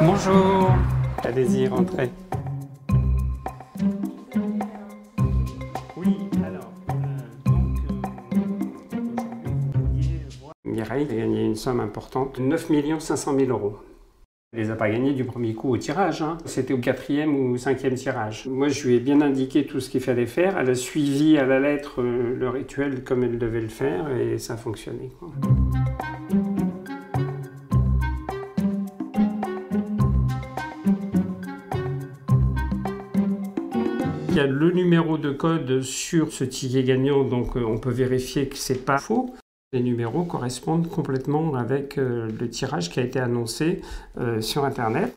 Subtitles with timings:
[0.00, 0.70] Bonjour.
[1.24, 2.10] Allez-y, rentrez.
[5.96, 6.94] Oui, alors, euh,
[7.44, 9.00] donc, euh,
[10.64, 12.68] Mireille a gagné une somme importante, 9
[13.00, 13.78] 500 000 euros.
[14.56, 16.38] Elle les a pas gagnés du premier coup au tirage, hein.
[16.44, 18.46] c'était au quatrième ou cinquième tirage.
[18.46, 20.56] Moi, je lui ai bien indiqué tout ce qu'il fallait faire.
[20.56, 24.38] Elle a suivi à la lettre euh, le rituel comme elle devait le faire et
[24.38, 25.10] ça a fonctionné.
[34.28, 37.90] Il y a le numéro de code sur ce ticket gagnant, donc euh, on peut
[37.90, 39.34] vérifier que c'est pas faux.
[39.74, 43.80] Les numéros correspondent complètement avec euh, le tirage qui a été annoncé
[44.20, 45.12] euh, sur Internet.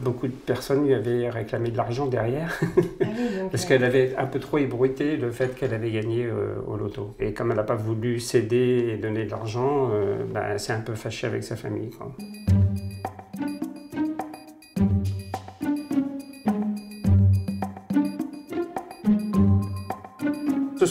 [0.00, 2.60] Beaucoup de personnes lui avaient réclamé de l'argent derrière,
[3.00, 3.06] Ah
[3.50, 6.28] parce qu'elle avait un peu trop ébruité le fait qu'elle avait gagné
[6.66, 7.14] au loto.
[7.18, 9.90] Et comme elle n'a pas voulu céder et donner de l'argent,
[10.32, 11.90] bah, elle s'est un peu fâchée avec sa famille.
[11.90, 12.14] Quoi.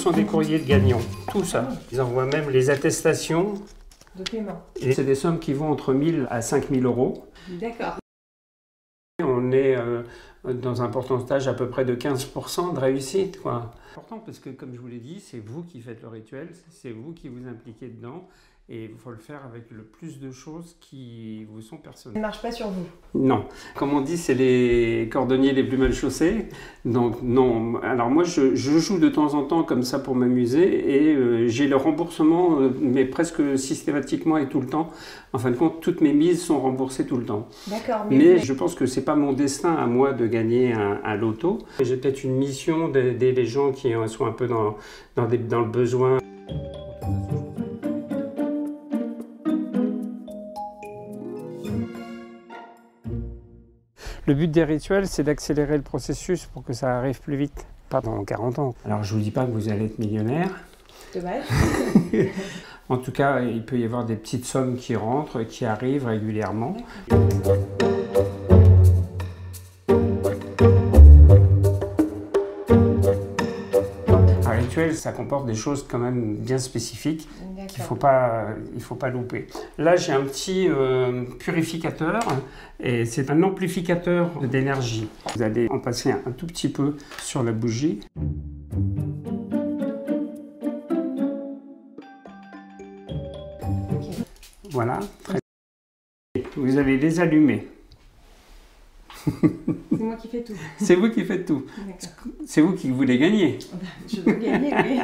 [0.04, 1.00] Sont des courriers de gagnants,
[1.32, 1.70] tout ça.
[1.94, 3.54] Ils envoient même les attestations.
[4.18, 4.62] De paiement.
[4.76, 7.26] Et c'est des sommes qui vont entre 1000 à 5000 euros.
[7.48, 8.00] D'accord.
[9.24, 10.04] On est euh,
[10.44, 13.40] dans un pourcentage à peu près de 15% de réussite.
[13.42, 13.72] Quoi.
[13.94, 16.92] important parce que, comme je vous l'ai dit, c'est vous qui faites le rituel, c'est
[16.92, 18.28] vous qui vous impliquez dedans.
[18.70, 22.18] Et il faut le faire avec le plus de choses qui vous sont Ça personnelles.
[22.18, 22.86] ne marche pas sur vous.
[23.14, 23.44] Non.
[23.76, 26.46] Comme on dit, c'est les cordonniers les plus mal chaussés.
[26.86, 27.76] Donc non.
[27.84, 31.48] Alors moi, je, je joue de temps en temps comme ça pour m'amuser et euh,
[31.50, 34.88] j'ai le remboursement, euh, mais presque systématiquement et tout le temps.
[35.34, 37.50] En fin de compte, toutes mes mises sont remboursées tout le temps.
[37.68, 38.06] D'accord.
[38.10, 41.02] Mais, Mais vous- je pense que c'est pas mon destin à moi de gagner un,
[41.04, 41.58] un loto.
[41.82, 44.78] J'ai peut-être une mission d'aider les gens qui sont un peu dans,
[45.18, 46.20] dans, des- dans le besoin.
[54.26, 58.00] Le but des rituels, c'est d'accélérer le processus pour que ça arrive plus vite, pas
[58.00, 58.76] dans 40 ans.
[58.86, 60.50] Alors je vous dis pas que vous allez être millionnaire.
[61.14, 61.44] Dommage.
[62.90, 66.76] En tout cas, il peut y avoir des petites sommes qui rentrent, qui arrivent régulièrement.
[74.64, 77.28] Rituel, ça comporte des choses quand même bien spécifiques
[77.68, 79.48] qu'il ne faut, pas, il faut pas louper.
[79.78, 82.20] Là, j'ai un petit euh, purificateur
[82.80, 85.08] et c'est un amplificateur d'énergie.
[85.36, 88.00] Vous allez en passer un, un tout petit peu sur la bougie.
[94.70, 95.40] Voilà, très
[96.36, 96.44] bien.
[96.56, 97.68] Vous allez les allumer.
[99.92, 100.54] C'est moi qui fais tout.
[100.78, 101.66] C'est vous qui faites tout.
[102.46, 103.60] C'est vous qui voulez gagner.
[104.08, 105.00] Je veux gagner, oui.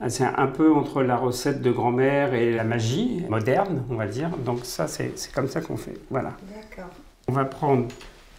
[0.00, 4.06] Ah, C'est un peu entre la recette de grand-mère et la magie moderne, on va
[4.06, 4.30] dire.
[4.38, 5.94] Donc ça, c'est comme ça qu'on fait.
[6.10, 6.36] Voilà.
[6.54, 6.90] D'accord.
[7.28, 7.86] On va prendre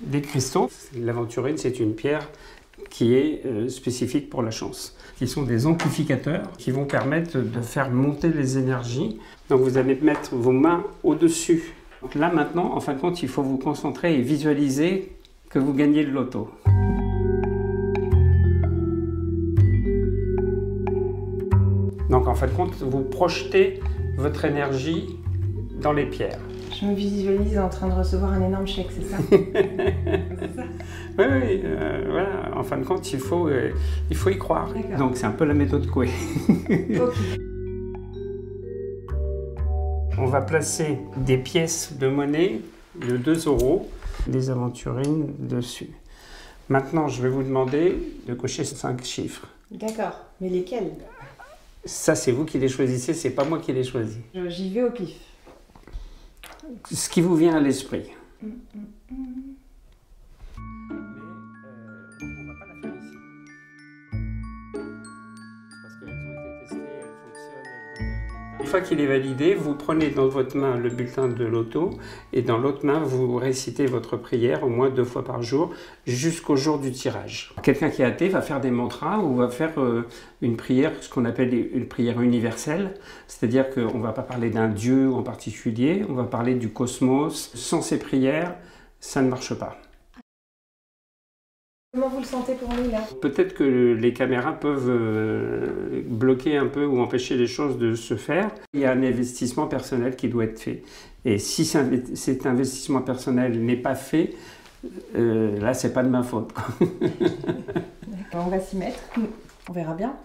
[0.02, 0.70] des cristaux.
[0.96, 2.28] L'aventurine, c'est une pierre
[2.90, 7.62] qui est euh, spécifique pour la chance, qui sont des amplificateurs qui vont permettre de
[7.62, 9.20] faire monter les énergies.
[9.50, 11.74] Donc vous allez mettre vos mains au-dessus.
[12.16, 15.12] Là maintenant, en fin de compte, il faut vous concentrer et visualiser
[15.50, 16.50] que vous gagnez le loto.
[22.10, 23.80] Donc en fin de compte, vous projetez
[24.18, 25.18] votre énergie
[25.82, 26.40] dans les pierres.
[26.80, 29.18] Je me visualise en train de recevoir un énorme chèque, c'est ça?
[31.16, 32.58] Oui, oui, euh, voilà.
[32.58, 33.70] En fin de compte, il faut, euh,
[34.10, 34.74] il faut y croire.
[34.98, 36.10] Donc c'est un peu la méthode Coué.
[40.18, 42.62] On va placer des pièces de monnaie
[42.96, 43.88] de 2 euros,
[44.26, 45.92] des aventurines dessus.
[46.70, 47.96] Maintenant, je vais vous demander
[48.28, 49.48] de cocher 5 chiffres.
[49.70, 50.20] D'accord.
[50.42, 50.94] Mais lesquels?
[51.86, 54.18] Ça, c'est vous qui les choisissez, c'est pas moi qui les choisis.
[54.48, 55.14] J'y vais au pif.
[56.92, 58.10] Ce qui vous vient à l'esprit.
[58.42, 58.48] Mm,
[59.12, 59.53] mm,
[68.64, 71.90] Une fois qu'il est validé, vous prenez dans votre main le bulletin de loto
[72.32, 75.72] et dans l'autre main, vous récitez votre prière au moins deux fois par jour
[76.08, 77.54] jusqu'au jour du tirage.
[77.62, 80.08] Quelqu'un qui est athée va faire des mantras ou va faire euh,
[80.42, 82.94] une prière, ce qu'on appelle une prière universelle,
[83.28, 87.52] c'est-à-dire qu'on ne va pas parler d'un dieu en particulier, on va parler du cosmos.
[87.56, 88.56] Sans ces prières,
[89.02, 89.78] ça ne marche pas.
[91.94, 96.66] Comment vous le sentez pour nous là Peut-être que les caméras peuvent euh, bloquer un
[96.66, 98.50] peu ou empêcher les choses de se faire.
[98.74, 100.82] Il y a un investissement personnel qui doit être fait.
[101.24, 104.34] Et si cet investissement personnel n'est pas fait,
[105.16, 106.50] euh, là, c'est pas de ma faute.
[108.34, 108.98] on va s'y mettre.
[109.70, 110.16] On verra bien.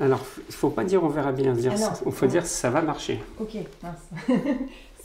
[0.00, 1.52] Alors, il ne faut pas dire on verra bien.
[1.52, 3.22] Dire, Ah il faut dire ça va marcher.
[3.38, 4.38] Ok, mince.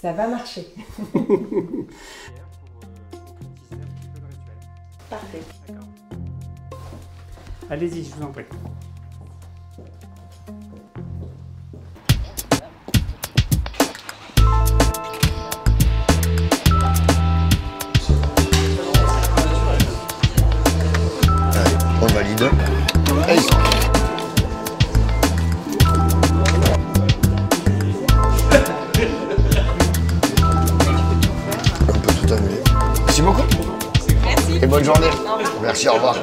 [0.02, 0.68] ça va marcher.
[5.10, 5.42] Parfait.
[7.70, 8.44] Allez-y, je vous en prie.
[21.54, 22.77] Allez, on valide.
[34.78, 35.10] Bonne journée.
[35.62, 36.16] Merci, au revoir.